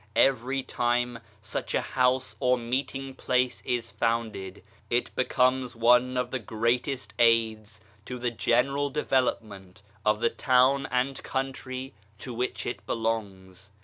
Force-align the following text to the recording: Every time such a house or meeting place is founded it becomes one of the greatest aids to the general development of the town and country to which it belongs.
Every 0.15 0.63
time 0.63 1.19
such 1.43 1.75
a 1.75 1.81
house 1.93 2.35
or 2.39 2.57
meeting 2.57 3.13
place 3.13 3.61
is 3.67 3.91
founded 3.91 4.63
it 4.89 5.15
becomes 5.15 5.75
one 5.75 6.17
of 6.17 6.31
the 6.31 6.39
greatest 6.39 7.13
aids 7.19 7.79
to 8.05 8.17
the 8.17 8.31
general 8.31 8.89
development 8.89 9.83
of 10.03 10.19
the 10.19 10.31
town 10.31 10.87
and 10.89 11.21
country 11.21 11.93
to 12.17 12.33
which 12.33 12.65
it 12.65 12.83
belongs. 12.87 13.69